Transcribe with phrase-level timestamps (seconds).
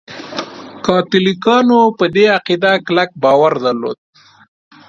[0.85, 3.97] کاتولیکانو په دې عقیده کلک باور درلود.